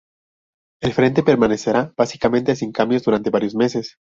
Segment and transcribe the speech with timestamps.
[0.81, 3.97] El frente permanecerá básicamente sin cambios durante varios meses.